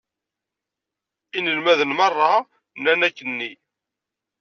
[1.37, 2.33] Inelmaden meṛṛa
[2.77, 3.51] nnan akken-nni.